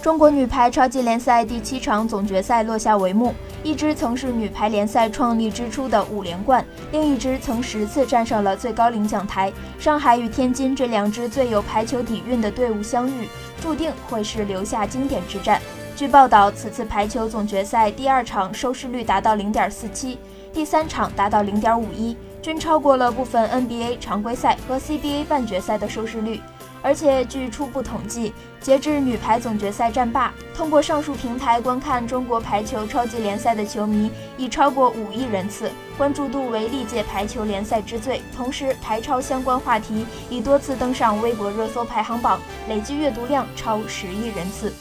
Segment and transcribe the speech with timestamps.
[0.00, 9.52] 中国女排超级联赛第七场总决赛落下帷幕，一支曾是女排联赛创立之初的五连冠，另一支曾十次站上了最高领奖台。
[9.78, 13.28] 上海与天津这两支最有排球底蕴的队伍相遇，
[13.60, 15.60] 注定会是留下经典之战。
[15.96, 20.16] 据报道，此次排球总决赛第二场收视率达到零点四七，
[20.52, 26.40] 第三场达到零点五一，均超过了部分 NBA 常规赛和 CBA 半决赛的收视率。
[26.82, 38.22] 而且，据初步统计，截至女排总决赛战罢，通过上述平台观看中国排球超级联赛的球迷已超过五亿人次，关注度为历届排球联赛之最。
[38.36, 44.72] 同时，排超相关话题已多次登上微博热搜排行榜，累计阅读量超十亿人次。